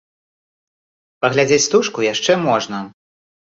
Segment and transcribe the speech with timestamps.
[1.27, 2.83] Паглядзець стужку яшчэ можна.